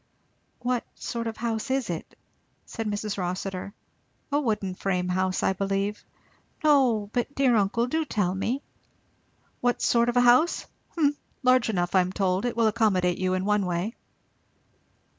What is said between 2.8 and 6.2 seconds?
Mrs. Rossitur. "A wooden frame house, I believe."